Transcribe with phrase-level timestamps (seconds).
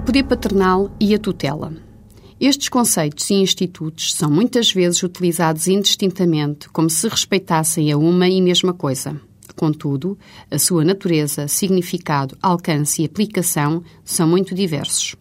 [0.00, 1.72] poder paternal e a tutela.
[2.40, 8.42] Estes conceitos e institutos são muitas vezes utilizados indistintamente, como se respeitassem a uma e
[8.42, 9.20] mesma coisa.
[9.56, 10.18] Contudo,
[10.50, 15.14] a sua natureza, significado, alcance e aplicação são muito diversos.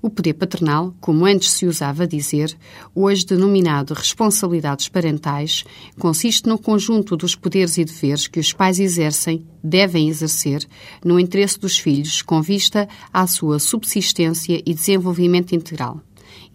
[0.00, 2.56] O poder paternal, como antes se usava dizer,
[2.94, 5.64] hoje denominado responsabilidades parentais,
[5.98, 10.64] consiste no conjunto dos poderes e deveres que os pais exercem, devem exercer,
[11.04, 16.00] no interesse dos filhos, com vista à sua subsistência e desenvolvimento integral,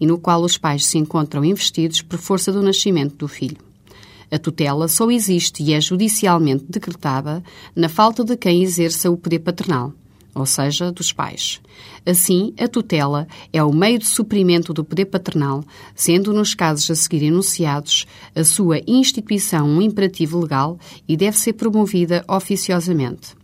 [0.00, 3.58] e no qual os pais se encontram investidos por força do nascimento do filho.
[4.30, 7.44] A tutela só existe e é judicialmente decretada
[7.76, 9.92] na falta de quem exerça o poder paternal
[10.34, 11.60] ou seja, dos pais.
[12.04, 16.94] Assim, a tutela é o meio de suprimento do poder paternal, sendo, nos casos a
[16.94, 23.43] seguir enunciados, a sua instituição um imperativo legal e deve ser promovida oficiosamente.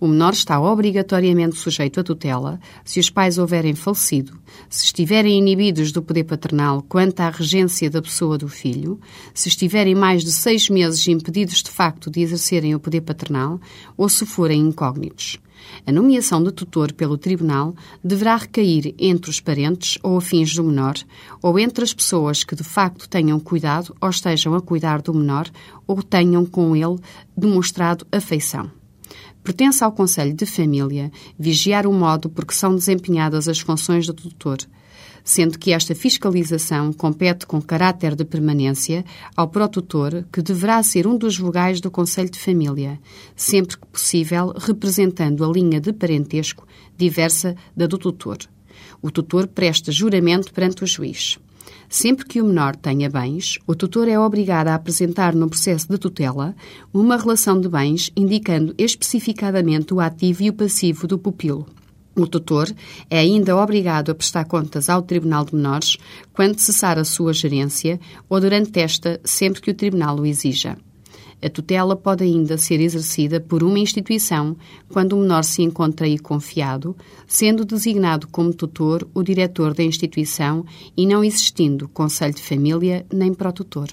[0.00, 5.90] O menor está obrigatoriamente sujeito à tutela se os pais houverem falecido, se estiverem inibidos
[5.90, 9.00] do poder paternal quanto à regência da pessoa do filho,
[9.34, 13.60] se estiverem mais de seis meses impedidos de facto de exercerem o poder paternal
[13.96, 15.40] ou se forem incógnitos.
[15.84, 20.94] A nomeação de tutor pelo Tribunal deverá recair entre os parentes ou afins do menor,
[21.42, 25.48] ou entre as pessoas que de facto tenham cuidado ou estejam a cuidar do menor
[25.86, 26.98] ou tenham com ele
[27.36, 28.77] demonstrado afeição.
[29.48, 34.12] Pertence ao Conselho de Família vigiar o modo por que são desempenhadas as funções do
[34.12, 34.58] tutor,
[35.24, 39.02] sendo que esta fiscalização compete com caráter de permanência
[39.34, 43.00] ao protutor, que deverá ser um dos vogais do Conselho de Família,
[43.34, 48.36] sempre que possível representando a linha de parentesco diversa da do tutor.
[49.00, 51.38] O tutor presta juramento perante o juiz.
[51.88, 55.98] Sempre que o menor tenha bens, o tutor é obrigado a apresentar no processo de
[55.98, 56.54] tutela
[56.92, 61.66] uma relação de bens indicando especificadamente o ativo e o passivo do pupilo.
[62.16, 62.68] O tutor
[63.08, 65.96] é ainda obrigado a prestar contas ao Tribunal de Menores
[66.32, 70.76] quando cessar a sua gerência ou durante esta, sempre que o Tribunal o exija.
[71.40, 74.56] A tutela pode ainda ser exercida por uma instituição
[74.88, 80.64] quando o menor se encontra aí confiado, sendo designado como tutor o diretor da instituição
[80.96, 83.88] e não existindo conselho de família nem protutor.